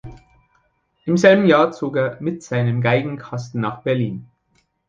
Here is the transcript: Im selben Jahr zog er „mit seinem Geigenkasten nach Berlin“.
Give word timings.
Im 1.05 1.15
selben 1.15 1.45
Jahr 1.45 1.73
zog 1.73 1.95
er 1.95 2.17
„mit 2.21 2.41
seinem 2.41 2.81
Geigenkasten 2.81 3.61
nach 3.61 3.83
Berlin“. 3.83 4.25